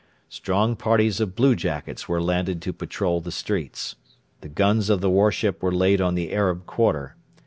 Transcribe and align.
Strong 0.29 0.77
parties 0.77 1.19
of 1.19 1.35
bluejackets 1.35 2.07
were 2.07 2.19
landed 2.19 2.59
to 2.59 2.73
patrol 2.73 3.21
the 3.21 3.31
streets. 3.31 3.95
The 4.39 4.49
guns 4.49 4.89
of 4.89 4.99
the 4.99 5.11
warship 5.11 5.61
were 5.61 5.71
laid 5.75 6.01
on 6.01 6.15
the 6.15 6.33
Arab 6.33 6.65
quarter. 6.65 7.15